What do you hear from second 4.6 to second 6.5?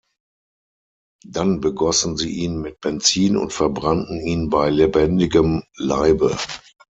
lebendigem Leibe.